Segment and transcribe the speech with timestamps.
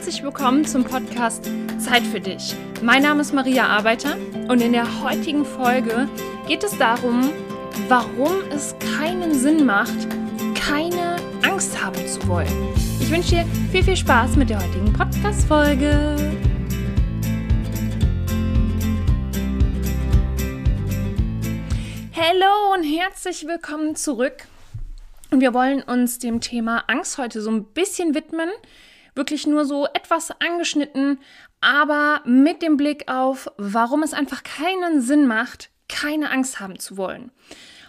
[0.00, 1.44] herzlich willkommen zum Podcast
[1.78, 2.54] Zeit für dich.
[2.80, 4.16] Mein Name ist Maria Arbeiter
[4.48, 6.08] und in der heutigen Folge
[6.48, 7.30] geht es darum,
[7.86, 10.08] warum es keinen Sinn macht,
[10.54, 12.48] keine Angst haben zu wollen.
[12.98, 16.16] Ich wünsche dir viel, viel Spaß mit der heutigen Podcast-Folge.
[22.16, 24.46] Hallo und herzlich willkommen zurück.
[25.30, 28.48] Und wir wollen uns dem Thema Angst heute so ein bisschen widmen
[29.14, 31.18] wirklich nur so etwas angeschnitten,
[31.60, 36.96] aber mit dem Blick auf, warum es einfach keinen Sinn macht, keine Angst haben zu
[36.96, 37.30] wollen.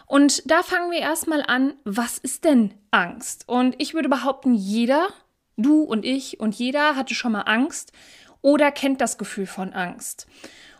[0.08, 3.48] Und da fangen wir erstmal an, was ist denn Angst?
[3.48, 5.08] Und ich würde behaupten, jeder,
[5.56, 7.94] du und ich und jeder hatte schon mal Angst
[8.42, 10.28] oder kennt das Gefühl von Angst.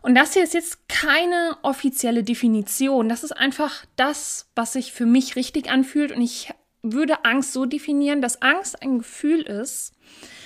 [0.02, 3.08] Und das hier ist jetzt keine offizielle Definition.
[3.08, 6.12] Das ist einfach das, was sich für mich richtig anfühlt.
[6.12, 6.52] Und ich
[6.84, 9.94] würde Angst so definieren, dass Angst ein Gefühl ist,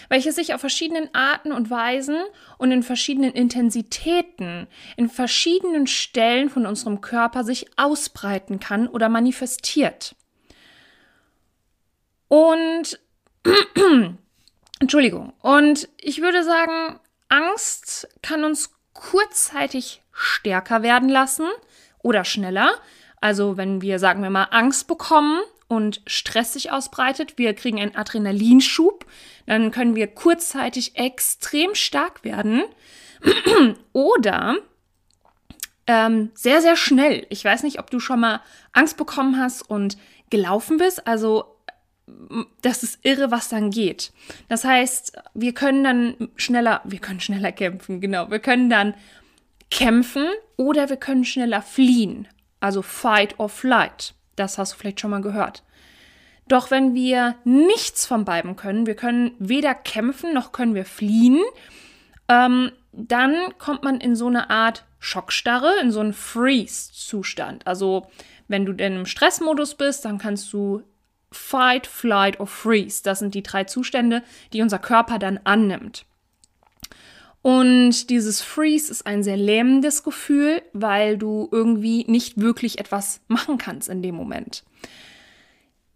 [0.09, 2.17] welches sich auf verschiedenen Arten und Weisen
[2.57, 10.15] und in verschiedenen Intensitäten, in verschiedenen Stellen von unserem Körper sich ausbreiten kann oder manifestiert.
[12.27, 12.99] Und
[14.79, 15.33] Entschuldigung.
[15.41, 21.47] Und ich würde sagen, Angst kann uns kurzzeitig stärker werden lassen
[22.01, 22.73] oder schneller.
[23.21, 27.95] Also wenn wir, sagen wir mal, Angst bekommen, und Stress sich ausbreitet, wir kriegen einen
[27.95, 29.05] Adrenalinschub,
[29.45, 32.63] dann können wir kurzzeitig extrem stark werden
[33.93, 34.57] oder
[35.87, 37.25] ähm, sehr, sehr schnell.
[37.29, 38.41] Ich weiß nicht, ob du schon mal
[38.73, 39.97] Angst bekommen hast und
[40.29, 41.07] gelaufen bist.
[41.07, 41.55] Also
[42.61, 44.11] das ist irre, was dann geht.
[44.47, 48.29] Das heißt, wir können dann schneller, wir können schneller kämpfen, genau.
[48.29, 48.93] Wir können dann
[49.71, 50.27] kämpfen
[50.57, 52.27] oder wir können schneller fliehen.
[52.59, 54.13] Also fight or flight.
[54.35, 55.63] Das hast du vielleicht schon mal gehört.
[56.47, 61.41] Doch wenn wir nichts von beiden können, wir können weder kämpfen noch können wir fliehen,
[62.27, 67.65] ähm, dann kommt man in so eine Art Schockstarre, in so einen Freeze-Zustand.
[67.67, 68.07] Also
[68.47, 70.83] wenn du denn im Stressmodus bist, dann kannst du
[71.31, 73.03] Fight, Flight or Freeze.
[73.03, 76.05] Das sind die drei Zustände, die unser Körper dann annimmt.
[77.45, 83.59] Und dieses Freeze ist ein sehr lähmendes Gefühl, weil du irgendwie nicht wirklich etwas machen
[83.59, 84.63] kannst in dem Moment.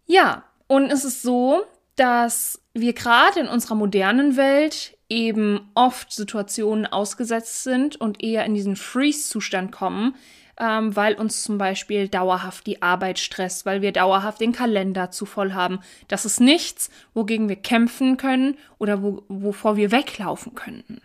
[0.05, 1.63] Ja, und es ist so,
[1.95, 8.53] dass wir gerade in unserer modernen Welt eben oft Situationen ausgesetzt sind und eher in
[8.53, 10.13] diesen Freeze-Zustand kommen,
[10.59, 15.25] ähm, weil uns zum Beispiel dauerhaft die Arbeit stresst, weil wir dauerhaft den Kalender zu
[15.25, 15.79] voll haben.
[16.09, 21.01] Das ist nichts, wogegen wir kämpfen können oder wo, wovor wir weglaufen könnten.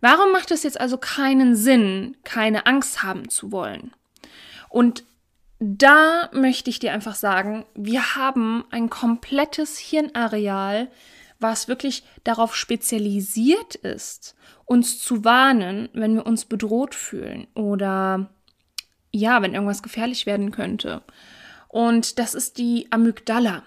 [0.00, 3.92] Warum macht es jetzt also keinen Sinn, keine Angst haben zu wollen?
[4.68, 5.04] Und
[5.58, 10.88] da möchte ich dir einfach sagen, wir haben ein komplettes Hirnareal,
[11.38, 18.30] was wirklich darauf spezialisiert ist, uns zu warnen, wenn wir uns bedroht fühlen oder
[19.10, 21.02] ja, wenn irgendwas gefährlich werden könnte.
[21.68, 23.62] Und das ist die Amygdala.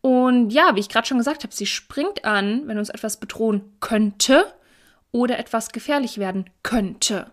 [0.00, 3.76] Und ja, wie ich gerade schon gesagt habe, sie springt an, wenn uns etwas bedrohen
[3.80, 4.46] könnte
[5.12, 7.30] oder etwas gefährlich werden könnte.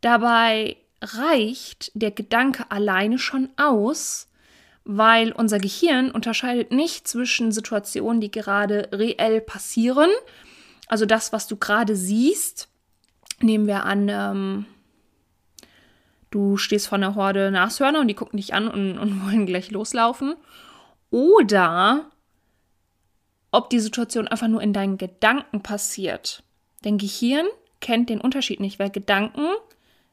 [0.00, 4.28] Dabei reicht der Gedanke alleine schon aus,
[4.84, 10.10] weil unser Gehirn unterscheidet nicht zwischen Situationen, die gerade reell passieren,
[10.88, 12.68] also das, was du gerade siehst.
[13.40, 14.66] Nehmen wir an, ähm,
[16.30, 19.70] du stehst vor einer Horde Nashörner und die gucken dich an und, und wollen gleich
[19.70, 20.34] loslaufen.
[21.10, 22.10] Oder
[23.50, 26.42] ob die Situation einfach nur in deinen Gedanken passiert.
[26.82, 27.46] Dein Gehirn
[27.80, 29.46] kennt den Unterschied nicht, weil Gedanken,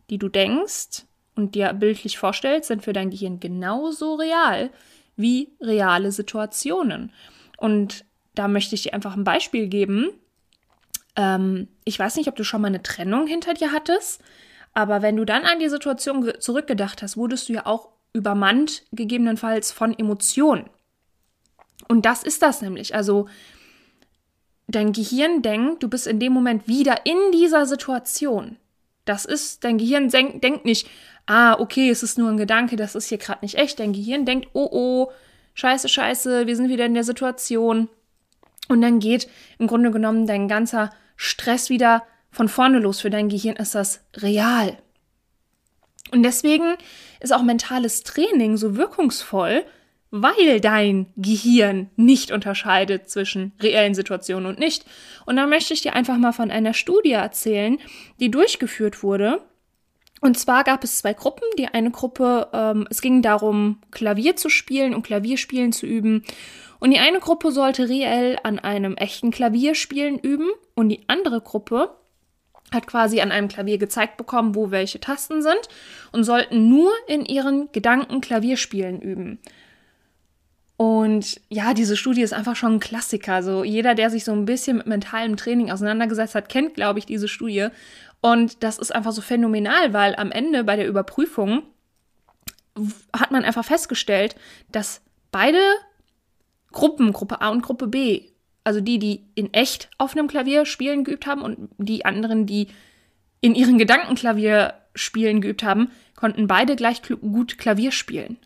[0.10, 4.70] die du denkst und dir bildlich vorstellst, sind für dein Gehirn genauso real
[5.16, 7.12] wie reale Situationen.
[7.58, 10.12] Und da möchte ich dir einfach ein Beispiel geben.
[11.16, 14.22] Ähm, ich weiß nicht, ob du schon mal eine Trennung hinter dir hattest,
[14.74, 19.72] aber wenn du dann an die Situation zurückgedacht hast, wurdest du ja auch übermannt, gegebenenfalls
[19.72, 20.70] von Emotionen.
[21.88, 22.96] Und das ist das nämlich.
[22.96, 23.28] Also
[24.70, 28.58] dein Gehirn denkt, du bist in dem Moment wieder in dieser Situation.
[29.06, 30.88] Das ist, dein Gehirn denk, denkt nicht,
[31.26, 33.80] ah, okay, es ist nur ein Gedanke, das ist hier gerade nicht echt.
[33.80, 35.12] Dein Gehirn denkt, oh, oh,
[35.56, 37.90] scheiße, scheiße, wir sind wieder in der Situation.
[38.68, 39.28] Und dann geht
[39.58, 43.02] im Grunde genommen dein ganzer Stress wieder von vorne los.
[43.02, 44.78] Für dein Gehirn ist das real.
[46.12, 46.76] Und deswegen
[47.20, 49.64] ist auch mentales Training so wirkungsvoll,
[50.12, 54.86] weil dein Gehirn nicht unterscheidet zwischen reellen Situationen und nicht.
[55.26, 57.78] Und da möchte ich dir einfach mal von einer Studie erzählen,
[58.20, 59.42] die durchgeführt wurde.
[60.22, 61.44] Und zwar gab es zwei Gruppen.
[61.58, 66.24] Die eine Gruppe, ähm, es ging darum, Klavier zu spielen und Klavierspielen zu üben.
[66.80, 70.50] Und die eine Gruppe sollte reell an einem echten Klavierspielen üben.
[70.76, 71.96] Und die andere Gruppe
[72.72, 75.70] hat quasi an einem Klavier gezeigt bekommen, wo welche Tasten sind
[76.12, 79.40] und sollten nur in ihren Gedanken Klavierspielen üben.
[80.80, 83.34] Und ja, diese Studie ist einfach schon ein Klassiker.
[83.34, 87.06] Also jeder, der sich so ein bisschen mit mentalem Training auseinandergesetzt hat, kennt, glaube ich,
[87.06, 87.68] diese Studie.
[88.22, 91.64] Und das ist einfach so phänomenal, weil am Ende bei der Überprüfung
[93.14, 94.38] hat man einfach festgestellt,
[94.72, 95.02] dass
[95.34, 95.60] beide
[96.72, 98.30] Gruppen, Gruppe A und Gruppe B,
[98.64, 102.70] also die, die in echt auf einem Klavier spielen geübt haben und die anderen, die
[103.42, 108.38] in ihren Gedanken Klavier spielen geübt haben, konnten beide gleich gut Klavier spielen.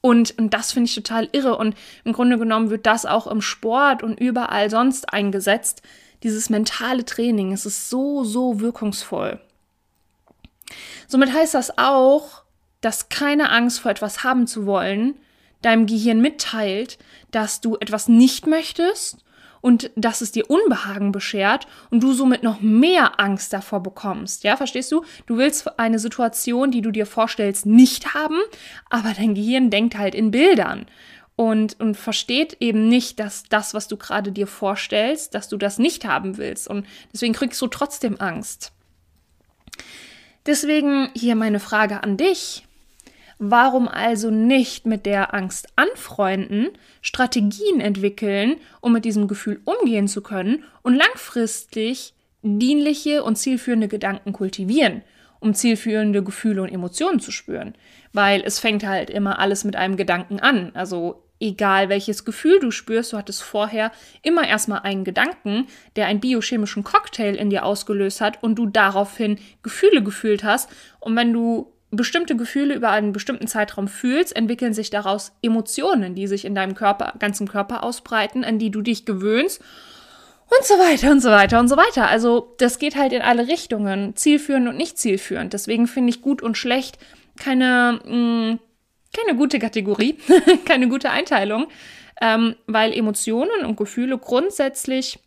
[0.00, 1.56] Und, und das finde ich total irre.
[1.56, 5.82] Und im Grunde genommen wird das auch im Sport und überall sonst eingesetzt.
[6.22, 9.40] Dieses mentale Training, es ist so, so wirkungsvoll.
[11.06, 12.42] Somit heißt das auch,
[12.80, 15.14] dass keine Angst vor etwas haben zu wollen
[15.62, 16.98] deinem Gehirn mitteilt,
[17.30, 19.18] dass du etwas nicht möchtest
[19.60, 24.44] und dass es dir Unbehagen beschert und du somit noch mehr Angst davor bekommst.
[24.44, 25.04] Ja, verstehst du?
[25.26, 28.38] Du willst eine Situation, die du dir vorstellst, nicht haben,
[28.88, 30.86] aber dein Gehirn denkt halt in Bildern
[31.36, 35.78] und, und versteht eben nicht, dass das, was du gerade dir vorstellst, dass du das
[35.78, 36.68] nicht haben willst.
[36.68, 38.72] Und deswegen kriegst du trotzdem Angst.
[40.46, 42.66] Deswegen hier meine Frage an dich.
[43.42, 46.68] Warum also nicht mit der Angst anfreunden,
[47.00, 54.34] Strategien entwickeln, um mit diesem Gefühl umgehen zu können und langfristig dienliche und zielführende Gedanken
[54.34, 55.00] kultivieren,
[55.40, 57.74] um zielführende Gefühle und Emotionen zu spüren?
[58.12, 60.72] Weil es fängt halt immer alles mit einem Gedanken an.
[60.74, 63.90] Also egal welches Gefühl du spürst, du hattest vorher
[64.20, 65.66] immer erstmal einen Gedanken,
[65.96, 70.68] der einen biochemischen Cocktail in dir ausgelöst hat und du daraufhin Gefühle gefühlt hast.
[71.00, 76.26] Und wenn du bestimmte Gefühle über einen bestimmten Zeitraum fühlst, entwickeln sich daraus Emotionen, die
[76.26, 79.60] sich in deinem Körper, ganzen Körper ausbreiten, an die du dich gewöhnst
[80.46, 82.08] und so weiter und so weiter und so weiter.
[82.08, 85.52] Also das geht halt in alle Richtungen, zielführend und nicht zielführend.
[85.52, 86.98] Deswegen finde ich gut und schlecht
[87.38, 88.58] keine, mh, mm,
[89.12, 90.16] keine gute Kategorie,
[90.64, 91.66] keine gute Einteilung,
[92.20, 95.18] ähm, weil Emotionen und Gefühle grundsätzlich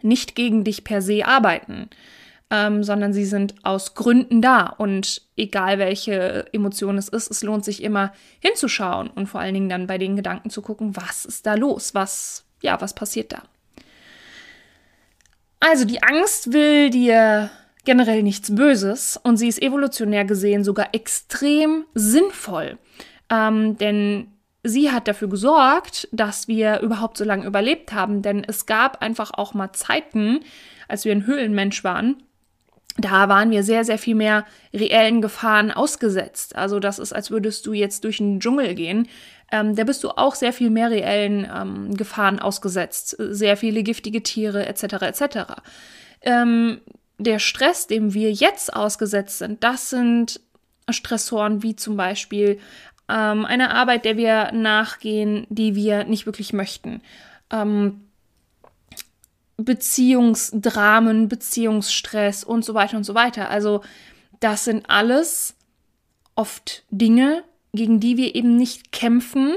[0.00, 1.90] nicht gegen dich per se arbeiten
[2.50, 4.66] ähm, sondern sie sind aus Gründen da.
[4.66, 9.68] Und egal welche Emotion es ist, es lohnt sich immer hinzuschauen und vor allen Dingen
[9.68, 11.94] dann bei den Gedanken zu gucken, was ist da los?
[11.94, 13.42] Was, ja, was passiert da?
[15.58, 17.50] Also die Angst will dir
[17.84, 22.78] generell nichts Böses und sie ist evolutionär gesehen sogar extrem sinnvoll.
[23.30, 24.28] Ähm, denn
[24.62, 28.22] sie hat dafür gesorgt, dass wir überhaupt so lange überlebt haben.
[28.22, 30.40] Denn es gab einfach auch mal Zeiten,
[30.88, 32.22] als wir ein Höhlenmensch waren,
[32.98, 36.56] da waren wir sehr, sehr viel mehr reellen Gefahren ausgesetzt.
[36.56, 39.08] Also das ist, als würdest du jetzt durch den Dschungel gehen.
[39.52, 43.16] Ähm, da bist du auch sehr viel mehr reellen ähm, Gefahren ausgesetzt.
[43.18, 44.82] Sehr viele giftige Tiere etc.
[45.02, 45.36] etc.
[46.22, 46.80] Ähm,
[47.18, 50.40] der Stress, dem wir jetzt ausgesetzt sind, das sind
[50.88, 52.58] Stressoren wie zum Beispiel
[53.08, 57.02] ähm, eine Arbeit, der wir nachgehen, die wir nicht wirklich möchten.
[57.50, 58.05] Ähm,
[59.56, 63.50] Beziehungsdramen, Beziehungsstress und so weiter und so weiter.
[63.50, 63.82] Also
[64.40, 65.56] das sind alles
[66.34, 67.42] oft Dinge,
[67.72, 69.56] gegen die wir eben nicht kämpfen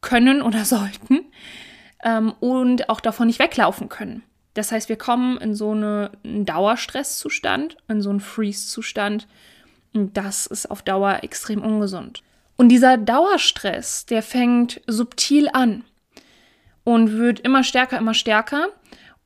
[0.00, 1.26] können oder sollten
[2.02, 4.22] ähm, und auch davon nicht weglaufen können.
[4.54, 9.28] Das heißt, wir kommen in so eine, einen Dauerstresszustand, in so einen Freeze-Zustand.
[9.92, 12.22] Und das ist auf Dauer extrem ungesund.
[12.56, 15.84] Und dieser Dauerstress, der fängt subtil an
[16.90, 18.66] und wird immer stärker, immer stärker.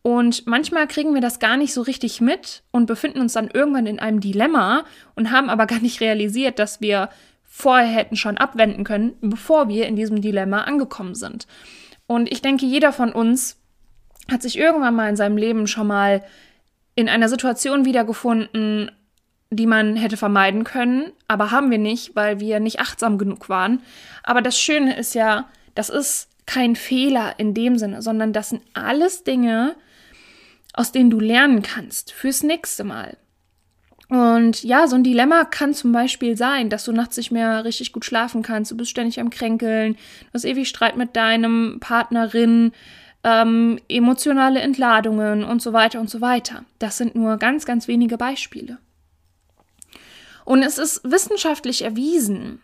[0.03, 3.87] Und manchmal kriegen wir das gar nicht so richtig mit und befinden uns dann irgendwann
[3.87, 7.09] in einem Dilemma und haben aber gar nicht realisiert, dass wir
[7.43, 11.47] vorher hätten schon abwenden können, bevor wir in diesem Dilemma angekommen sind.
[12.07, 13.57] Und ich denke, jeder von uns
[14.31, 16.23] hat sich irgendwann mal in seinem Leben schon mal
[16.95, 18.91] in einer Situation wiedergefunden,
[19.49, 23.81] die man hätte vermeiden können, aber haben wir nicht, weil wir nicht achtsam genug waren.
[24.23, 28.63] Aber das Schöne ist ja, das ist kein Fehler in dem Sinne, sondern das sind
[28.75, 29.77] alles Dinge,
[30.73, 33.17] aus denen du lernen kannst fürs nächste Mal.
[34.09, 37.93] Und ja, so ein Dilemma kann zum Beispiel sein, dass du nachts nicht mehr richtig
[37.93, 42.73] gut schlafen kannst, du bist ständig am Kränkeln, du hast ewig Streit mit deinem Partnerin,
[43.23, 46.65] ähm, emotionale Entladungen und so weiter und so weiter.
[46.79, 48.79] Das sind nur ganz, ganz wenige Beispiele.
[50.45, 52.61] Und es ist wissenschaftlich erwiesen,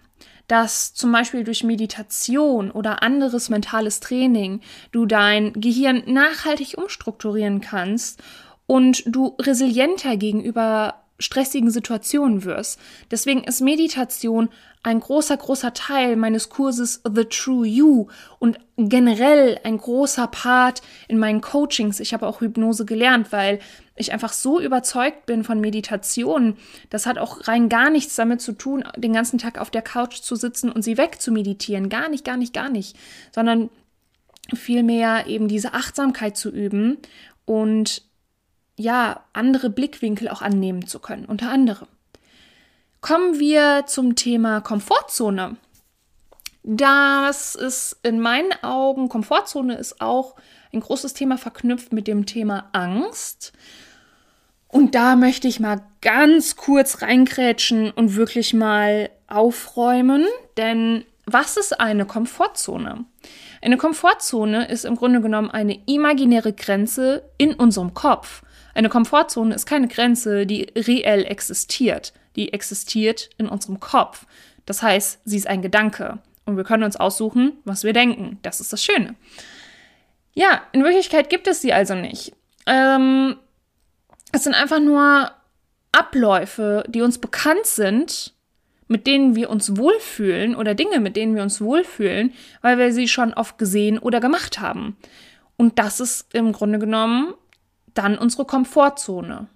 [0.51, 8.21] dass zum Beispiel durch Meditation oder anderes mentales Training du dein Gehirn nachhaltig umstrukturieren kannst
[8.67, 12.81] und du resilienter gegenüber stressigen Situationen wirst.
[13.13, 14.49] Deswegen ist Meditation
[14.83, 21.19] ein großer, großer Teil meines Kurses The True You und generell ein großer Part in
[21.19, 22.01] meinen Coachings.
[22.01, 23.61] Ich habe auch Hypnose gelernt, weil
[24.01, 26.57] ich einfach so überzeugt bin von Meditation.
[26.89, 30.21] Das hat auch rein gar nichts damit zu tun, den ganzen Tag auf der Couch
[30.21, 31.89] zu sitzen und sie wegzumeditieren.
[31.89, 32.97] Gar nicht, gar nicht, gar nicht.
[33.33, 33.71] Sondern
[34.55, 36.99] vielmehr eben diese Achtsamkeit zu üben
[37.45, 38.03] und
[38.77, 41.89] ja, andere Blickwinkel auch annehmen zu können, unter anderem.
[43.01, 45.57] Kommen wir zum Thema Komfortzone.
[46.63, 50.37] Das ist in meinen Augen, Komfortzone ist auch
[50.73, 53.53] ein großes Thema verknüpft mit dem Thema Angst.
[54.71, 61.79] Und da möchte ich mal ganz kurz reinkrätschen und wirklich mal aufräumen, denn was ist
[61.81, 63.05] eine Komfortzone?
[63.63, 68.43] Eine Komfortzone ist im Grunde genommen eine imaginäre Grenze in unserem Kopf.
[68.75, 72.13] Eine Komfortzone ist keine Grenze, die reell existiert.
[72.37, 74.27] Die existiert in unserem Kopf.
[74.67, 76.19] Das heißt, sie ist ein Gedanke.
[76.47, 78.39] Und wir können uns aussuchen, was wir denken.
[78.43, 79.15] Das ist das Schöne.
[80.33, 82.33] Ja, in Wirklichkeit gibt es sie also nicht.
[82.67, 83.37] Ähm,
[84.33, 85.31] es sind einfach nur
[85.93, 88.35] Abläufe, die uns bekannt sind,
[88.89, 93.09] mit denen wir uns wohlfühlen oder Dinge, mit denen wir uns wohlfühlen, weil wir sie
[93.09, 94.97] schon oft gesehen oder gemacht haben.
[95.57, 97.35] Und das ist im Grunde genommen
[97.95, 99.49] dann unsere Komfortzone.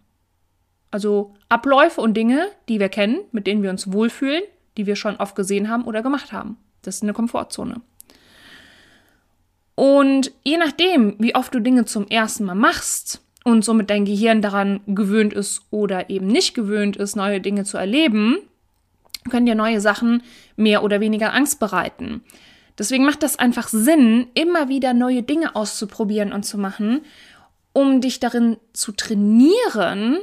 [0.90, 4.43] Also Abläufe und Dinge, die wir kennen, mit denen wir uns wohlfühlen,
[4.76, 6.57] die wir schon oft gesehen haben oder gemacht haben.
[6.83, 7.81] Das ist eine Komfortzone.
[9.75, 14.43] Und je nachdem, wie oft du Dinge zum ersten Mal machst und somit dein Gehirn
[14.43, 18.39] daran gewöhnt ist oder eben nicht gewöhnt ist, neue Dinge zu erleben,
[19.31, 20.23] können dir neue Sachen
[20.57, 22.23] mehr oder weniger Angst bereiten.
[22.79, 27.03] Deswegen macht das einfach Sinn, immer wieder neue Dinge auszuprobieren und zu machen,
[27.73, 30.19] um dich darin zu trainieren,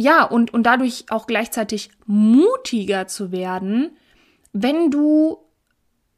[0.00, 3.90] ja, und, und dadurch auch gleichzeitig mutiger zu werden,
[4.52, 5.38] wenn du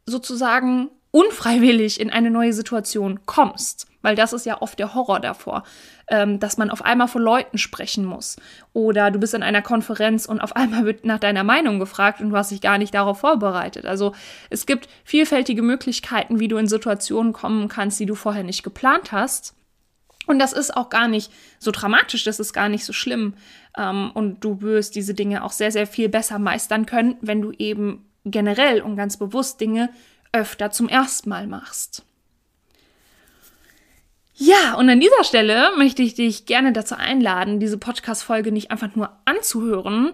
[0.04, 3.89] sozusagen unfreiwillig in eine neue Situation kommst.
[4.02, 5.62] Weil das ist ja oft der Horror davor,
[6.08, 8.36] ähm, dass man auf einmal vor Leuten sprechen muss.
[8.72, 12.30] Oder du bist in einer Konferenz und auf einmal wird nach deiner Meinung gefragt und
[12.30, 13.86] du hast dich gar nicht darauf vorbereitet.
[13.86, 14.14] Also
[14.48, 19.12] es gibt vielfältige Möglichkeiten, wie du in Situationen kommen kannst, die du vorher nicht geplant
[19.12, 19.54] hast.
[20.26, 23.34] Und das ist auch gar nicht so dramatisch, das ist gar nicht so schlimm.
[23.76, 27.52] Ähm, und du wirst diese Dinge auch sehr, sehr viel besser meistern können, wenn du
[27.52, 29.90] eben generell und ganz bewusst Dinge
[30.32, 32.04] öfter zum ersten Mal machst.
[34.42, 38.96] Ja, und an dieser Stelle möchte ich dich gerne dazu einladen, diese Podcast-Folge nicht einfach
[38.96, 40.12] nur anzuhören,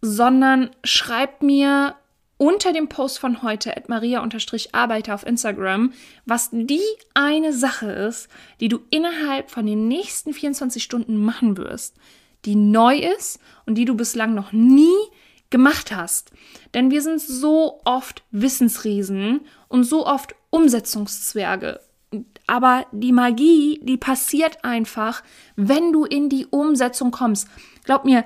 [0.00, 1.96] sondern schreib mir
[2.36, 5.92] unter dem Post von heute at maria-arbeiter auf Instagram,
[6.24, 8.28] was die eine Sache ist,
[8.60, 11.96] die du innerhalb von den nächsten 24 Stunden machen wirst,
[12.44, 14.94] die neu ist und die du bislang noch nie
[15.50, 16.30] gemacht hast.
[16.74, 21.80] Denn wir sind so oft Wissensriesen und so oft Umsetzungszwerge.
[22.46, 25.22] Aber die Magie, die passiert einfach,
[25.56, 27.48] wenn du in die Umsetzung kommst.
[27.84, 28.24] Glaub mir,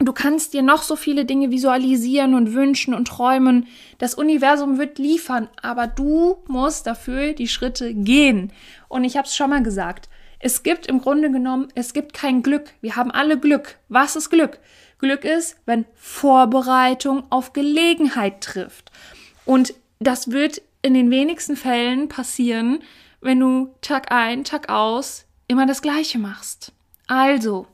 [0.00, 3.66] du kannst dir noch so viele Dinge visualisieren und wünschen und träumen.
[3.98, 8.52] Das Universum wird liefern, aber du musst dafür die Schritte gehen.
[8.88, 10.08] Und ich habe es schon mal gesagt.
[10.40, 12.70] Es gibt im Grunde genommen, es gibt kein Glück.
[12.80, 13.78] Wir haben alle Glück.
[13.88, 14.60] Was ist Glück?
[14.98, 18.90] Glück ist, wenn Vorbereitung auf Gelegenheit trifft.
[19.44, 22.80] Und das wird in den wenigsten Fällen passieren,
[23.20, 26.72] wenn du Tag ein, Tag aus immer das Gleiche machst.
[27.06, 27.66] Also,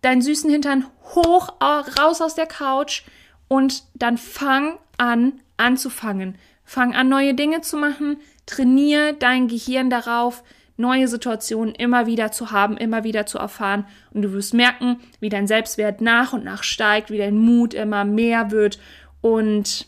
[0.00, 3.02] deinen süßen Hintern hoch raus aus der Couch
[3.48, 6.36] und dann fang an anzufangen.
[6.64, 8.18] Fang an, neue Dinge zu machen.
[8.46, 10.42] Trainier dein Gehirn darauf,
[10.76, 13.86] neue Situationen immer wieder zu haben, immer wieder zu erfahren.
[14.12, 18.04] Und du wirst merken, wie dein Selbstwert nach und nach steigt, wie dein Mut immer
[18.04, 18.78] mehr wird.
[19.20, 19.86] Und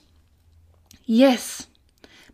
[1.05, 1.68] yes.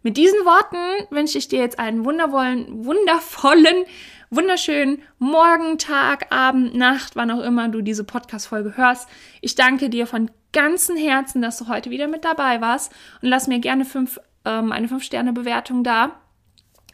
[0.04, 0.76] Mit diesen Worten
[1.08, 3.86] wünsche ich dir jetzt einen wundervollen, wundervollen,
[4.28, 9.08] wunderschönen Morgen, Tag, Abend, Nacht, wann auch immer du diese Podcast-Folge hörst.
[9.40, 12.92] Ich danke dir von ganzem Herzen, dass du heute wieder mit dabei warst
[13.22, 16.20] und lass mir gerne fünf, ähm, eine 5-Sterne-Bewertung da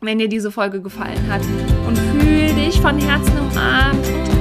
[0.03, 1.43] wenn dir diese Folge gefallen hat.
[1.87, 4.40] Und fühl dich von Herzen umarmt